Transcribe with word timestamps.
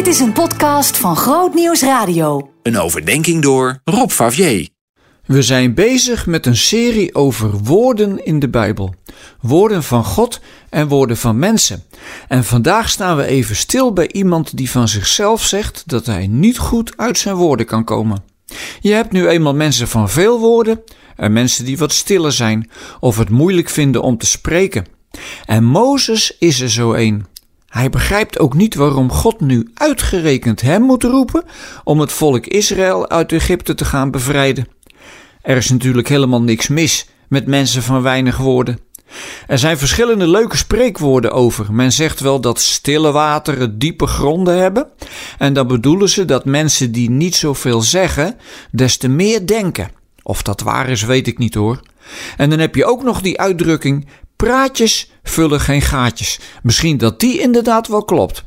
Dit 0.00 0.08
is 0.08 0.20
een 0.20 0.32
podcast 0.32 0.96
van 0.96 1.16
Groot 1.16 1.54
Nieuws 1.54 1.82
Radio. 1.82 2.50
Een 2.62 2.78
overdenking 2.78 3.42
door 3.42 3.80
Rob 3.84 4.10
Favier. 4.10 4.68
We 5.26 5.42
zijn 5.42 5.74
bezig 5.74 6.26
met 6.26 6.46
een 6.46 6.56
serie 6.56 7.14
over 7.14 7.50
woorden 7.50 8.24
in 8.24 8.38
de 8.38 8.48
Bijbel. 8.48 8.94
Woorden 9.40 9.82
van 9.82 10.04
God 10.04 10.40
en 10.70 10.88
woorden 10.88 11.16
van 11.16 11.38
mensen. 11.38 11.82
En 12.28 12.44
vandaag 12.44 12.88
staan 12.88 13.16
we 13.16 13.24
even 13.24 13.56
stil 13.56 13.92
bij 13.92 14.08
iemand 14.12 14.56
die 14.56 14.70
van 14.70 14.88
zichzelf 14.88 15.42
zegt 15.42 15.82
dat 15.86 16.06
hij 16.06 16.26
niet 16.26 16.58
goed 16.58 16.92
uit 16.96 17.18
zijn 17.18 17.36
woorden 17.36 17.66
kan 17.66 17.84
komen. 17.84 18.22
Je 18.80 18.92
hebt 18.92 19.12
nu 19.12 19.28
eenmaal 19.28 19.54
mensen 19.54 19.88
van 19.88 20.10
veel 20.10 20.38
woorden 20.38 20.82
en 21.16 21.32
mensen 21.32 21.64
die 21.64 21.78
wat 21.78 21.92
stiller 21.92 22.32
zijn 22.32 22.70
of 23.00 23.18
het 23.18 23.30
moeilijk 23.30 23.68
vinden 23.68 24.02
om 24.02 24.18
te 24.18 24.26
spreken. 24.26 24.86
En 25.44 25.64
Mozes 25.64 26.36
is 26.38 26.60
er 26.60 26.70
zo 26.70 26.92
een. 26.92 27.26
Hij 27.70 27.90
begrijpt 27.90 28.38
ook 28.38 28.54
niet 28.54 28.74
waarom 28.74 29.12
God 29.12 29.40
nu 29.40 29.70
uitgerekend 29.74 30.60
hem 30.60 30.82
moet 30.82 31.02
roepen 31.02 31.44
om 31.84 32.00
het 32.00 32.12
volk 32.12 32.46
Israël 32.46 33.08
uit 33.08 33.32
Egypte 33.32 33.74
te 33.74 33.84
gaan 33.84 34.10
bevrijden. 34.10 34.66
Er 35.42 35.56
is 35.56 35.70
natuurlijk 35.70 36.08
helemaal 36.08 36.42
niks 36.42 36.68
mis 36.68 37.08
met 37.28 37.46
mensen 37.46 37.82
van 37.82 38.02
weinig 38.02 38.36
woorden. 38.36 38.78
Er 39.46 39.58
zijn 39.58 39.78
verschillende 39.78 40.26
leuke 40.26 40.56
spreekwoorden 40.56 41.32
over. 41.32 41.72
Men 41.72 41.92
zegt 41.92 42.20
wel 42.20 42.40
dat 42.40 42.60
stille 42.60 43.12
wateren 43.12 43.78
diepe 43.78 44.06
gronden 44.06 44.58
hebben. 44.58 44.86
En 45.38 45.52
dan 45.52 45.66
bedoelen 45.66 46.08
ze 46.08 46.24
dat 46.24 46.44
mensen 46.44 46.92
die 46.92 47.10
niet 47.10 47.34
zoveel 47.34 47.80
zeggen, 47.80 48.36
des 48.70 48.96
te 48.96 49.08
meer 49.08 49.46
denken. 49.46 49.90
Of 50.22 50.42
dat 50.42 50.60
waar 50.60 50.88
is, 50.88 51.02
weet 51.02 51.26
ik 51.26 51.38
niet 51.38 51.54
hoor. 51.54 51.80
En 52.36 52.50
dan 52.50 52.58
heb 52.58 52.74
je 52.74 52.84
ook 52.84 53.02
nog 53.02 53.20
die 53.20 53.40
uitdrukking: 53.40 54.06
praatjes 54.40 55.10
vullen 55.22 55.60
geen 55.60 55.82
gaatjes. 55.82 56.40
Misschien 56.62 56.96
dat 56.96 57.20
die 57.20 57.40
inderdaad 57.40 57.88
wel 57.88 58.04
klopt. 58.04 58.44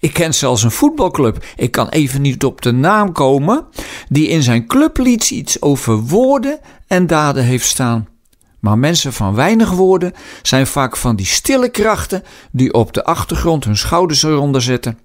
Ik 0.00 0.12
ken 0.12 0.34
zelfs 0.34 0.62
een 0.62 0.70
voetbalclub, 0.70 1.44
ik 1.56 1.70
kan 1.70 1.88
even 1.88 2.20
niet 2.20 2.44
op 2.44 2.62
de 2.62 2.72
naam 2.72 3.12
komen, 3.12 3.64
die 4.08 4.28
in 4.28 4.42
zijn 4.42 4.66
clublied 4.66 5.30
iets 5.30 5.62
over 5.62 5.98
woorden 5.98 6.58
en 6.86 7.06
daden 7.06 7.44
heeft 7.44 7.66
staan. 7.66 8.08
Maar 8.58 8.78
mensen 8.78 9.12
van 9.12 9.34
weinig 9.34 9.70
woorden 9.70 10.12
zijn 10.42 10.66
vaak 10.66 10.96
van 10.96 11.16
die 11.16 11.26
stille 11.26 11.68
krachten 11.68 12.22
die 12.52 12.74
op 12.74 12.92
de 12.92 13.04
achtergrond 13.04 13.64
hun 13.64 13.76
schouders 13.76 14.22
eronder 14.22 14.62
zetten. 14.62 14.98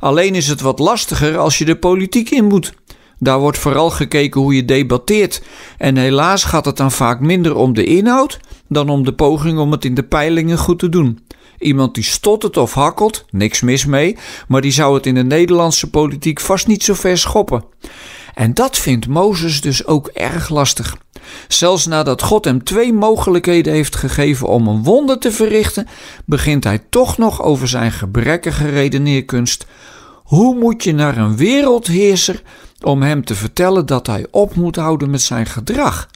Alleen 0.00 0.34
is 0.34 0.48
het 0.48 0.60
wat 0.60 0.78
lastiger 0.78 1.38
als 1.38 1.58
je 1.58 1.64
de 1.64 1.78
politiek 1.78 2.30
in 2.30 2.44
moet. 2.44 2.74
Daar 3.18 3.38
wordt 3.38 3.58
vooral 3.58 3.90
gekeken 3.90 4.40
hoe 4.40 4.54
je 4.54 4.64
debatteert. 4.64 5.42
En 5.78 5.96
helaas 5.96 6.44
gaat 6.44 6.64
het 6.64 6.76
dan 6.76 6.92
vaak 6.92 7.20
minder 7.20 7.56
om 7.56 7.74
de 7.74 7.84
inhoud 7.84 8.38
dan 8.68 8.88
om 8.88 9.04
de 9.04 9.12
poging 9.12 9.58
om 9.58 9.72
het 9.72 9.84
in 9.84 9.94
de 9.94 10.02
peilingen 10.02 10.58
goed 10.58 10.78
te 10.78 10.88
doen. 10.88 11.18
Iemand 11.58 11.94
die 11.94 12.04
stottert 12.04 12.56
of 12.56 12.74
hakkelt, 12.74 13.24
niks 13.30 13.60
mis 13.60 13.84
mee, 13.84 14.16
maar 14.48 14.60
die 14.60 14.70
zou 14.70 14.94
het 14.94 15.06
in 15.06 15.14
de 15.14 15.24
Nederlandse 15.24 15.90
politiek 15.90 16.40
vast 16.40 16.66
niet 16.66 16.84
zo 16.84 16.94
ver 16.94 17.18
schoppen. 17.18 17.64
En 18.34 18.54
dat 18.54 18.78
vindt 18.78 19.08
Mozes 19.08 19.60
dus 19.60 19.86
ook 19.86 20.06
erg 20.06 20.48
lastig. 20.48 20.96
Zelfs 21.48 21.86
nadat 21.86 22.22
God 22.22 22.44
hem 22.44 22.64
twee 22.64 22.92
mogelijkheden 22.92 23.72
heeft 23.72 23.96
gegeven 23.96 24.48
om 24.48 24.68
een 24.68 24.82
wonder 24.82 25.18
te 25.18 25.32
verrichten, 25.32 25.86
begint 26.24 26.64
hij 26.64 26.78
toch 26.90 27.18
nog 27.18 27.42
over 27.42 27.68
zijn 27.68 27.92
gebrekkige 27.92 28.68
redeneerkunst. 28.68 29.66
Hoe 30.24 30.54
moet 30.54 30.84
je 30.84 30.94
naar 30.94 31.16
een 31.16 31.36
wereldheerser 31.36 32.42
om 32.80 33.02
hem 33.02 33.24
te 33.24 33.34
vertellen 33.34 33.86
dat 33.86 34.06
hij 34.06 34.26
op 34.30 34.54
moet 34.54 34.76
houden 34.76 35.10
met 35.10 35.22
zijn 35.22 35.46
gedrag? 35.46 36.08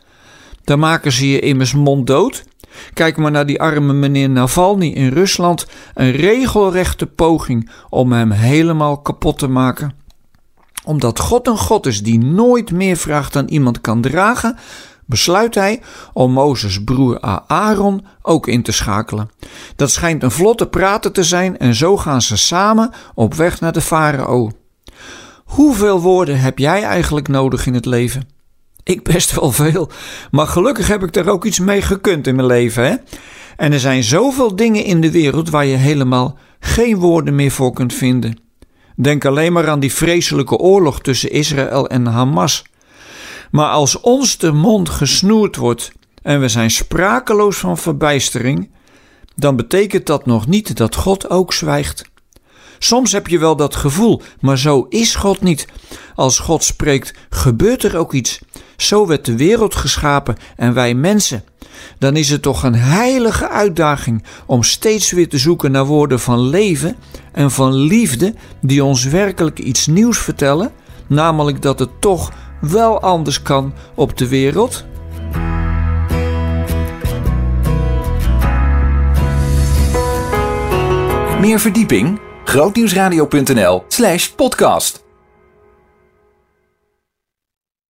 Dan 0.71 0.79
maken 0.79 1.13
ze 1.13 1.31
je 1.31 1.41
immers 1.41 1.75
monddood. 1.75 2.45
Kijk 2.95 3.17
maar 3.17 3.31
naar 3.31 3.47
die 3.47 3.61
arme 3.61 3.93
meneer 3.93 4.31
Navalny 4.31 4.87
in 4.87 5.09
Rusland. 5.09 5.67
Een 5.95 6.11
regelrechte 6.11 7.07
poging 7.07 7.71
om 7.89 8.13
hem 8.13 8.31
helemaal 8.31 8.99
kapot 8.99 9.39
te 9.39 9.49
maken. 9.49 9.95
Omdat 10.85 11.19
God 11.19 11.47
een 11.47 11.59
God 11.59 11.87
is 11.87 12.03
die 12.03 12.19
nooit 12.19 12.73
meer 12.73 12.97
vraagt 12.97 13.33
dan 13.33 13.49
iemand 13.49 13.81
kan 13.81 14.01
dragen, 14.01 14.57
besluit 15.07 15.55
hij 15.55 15.83
om 16.13 16.33
Mozes' 16.33 16.85
broer 16.85 17.21
Aaron 17.47 18.07
ook 18.23 18.47
in 18.47 18.63
te 18.63 18.73
schakelen. 18.73 19.31
Dat 19.77 19.91
schijnt 19.91 20.23
een 20.23 20.31
vlotte 20.31 20.69
prater 20.69 21.13
te 21.13 21.25
zijn 21.25 21.59
en 21.59 21.75
zo 21.75 21.97
gaan 21.97 22.23
ze 22.23 22.37
samen 22.37 22.93
op 23.15 23.35
weg 23.35 23.61
naar 23.61 23.73
de 23.73 23.81
farao. 23.81 24.51
Hoeveel 25.45 26.01
woorden 26.01 26.41
heb 26.41 26.59
jij 26.59 26.83
eigenlijk 26.83 27.29
nodig 27.29 27.67
in 27.67 27.75
het 27.75 27.87
leven? 27.87 28.40
Ik 28.95 29.03
best 29.03 29.41
wel 29.41 29.53
veel, 29.53 29.91
maar 30.31 30.47
gelukkig 30.47 30.89
heb 30.89 31.03
ik 31.03 31.17
er 31.17 31.29
ook 31.29 31.45
iets 31.45 31.59
mee 31.59 31.83
gekund 31.83 32.27
in 32.27 32.35
mijn 32.35 32.47
leven. 32.47 32.85
Hè? 32.85 32.95
En 33.57 33.73
er 33.73 33.81
zijn 33.81 34.03
zoveel 34.03 34.57
dingen 34.57 34.85
in 34.85 35.01
de 35.01 35.11
wereld 35.11 35.51
waar 35.51 35.67
je 35.67 35.77
helemaal 35.77 36.39
geen 36.61 36.97
woorden 36.97 37.35
meer 37.35 37.51
voor 37.51 37.73
kunt 37.73 37.95
vinden. 37.95 38.39
Denk 38.97 39.25
alleen 39.25 39.53
maar 39.53 39.69
aan 39.69 39.81
die 39.81 39.93
vreselijke 39.93 40.57
oorlog 40.57 41.01
tussen 41.01 41.31
Israël 41.31 41.89
en 41.89 42.07
Hamas. 42.07 42.65
Maar 43.51 43.69
als 43.69 44.01
ons 44.01 44.39
de 44.39 44.53
mond 44.53 44.89
gesnoerd 44.89 45.57
wordt 45.57 45.93
en 46.23 46.41
we 46.41 46.49
zijn 46.49 46.71
sprakeloos 46.71 47.57
van 47.57 47.79
verbijstering, 47.79 48.71
dan 49.37 49.57
betekent 49.57 50.07
dat 50.07 50.27
nog 50.27 50.47
niet 50.47 50.77
dat 50.77 50.95
God 50.95 51.31
ook 51.31 51.53
zwijgt. 51.53 52.05
Soms 52.79 53.13
heb 53.13 53.27
je 53.27 53.39
wel 53.39 53.57
dat 53.57 53.77
gevoel, 53.77 54.23
maar 54.41 54.59
zo 54.59 54.87
is 54.89 55.15
God 55.15 55.41
niet. 55.41 55.67
Als 56.15 56.39
God 56.39 56.65
spreekt, 56.65 57.15
gebeurt 57.31 57.85
er 57.85 57.97
ook 57.97 58.13
iets. 58.13 58.41
Zo 58.77 59.07
werd 59.07 59.25
de 59.25 59.37
wereld 59.37 59.75
geschapen 59.75 60.37
en 60.57 60.75
wij 60.75 60.95
mensen. 60.95 61.45
Dan 61.99 62.17
is 62.17 62.31
het 62.31 62.43
toch 62.43 62.63
een 62.63 62.75
heilige 62.75 63.49
uitdaging 63.49 64.25
om 64.47 64.63
steeds 64.63 65.11
weer 65.11 65.29
te 65.29 65.39
zoeken 65.39 65.71
naar 65.71 65.85
woorden 65.85 66.21
van 66.21 66.49
leven 66.49 66.97
en 67.33 67.51
van 67.51 67.75
liefde 67.75 68.35
die 68.61 68.85
ons 68.85 69.05
werkelijk 69.05 69.59
iets 69.59 69.87
nieuws 69.87 70.19
vertellen, 70.19 70.73
namelijk 71.07 71.63
dat 71.63 71.79
het 71.79 72.01
toch 72.01 72.33
wel 72.61 73.01
anders 73.01 73.43
kan 73.43 73.75
op 73.95 74.19
de 74.19 74.29
wereld? 74.29 74.85
Meer 81.41 81.61
verdieping? 81.61 82.21
grootnieuwsradio.nl/podcast 82.45 85.09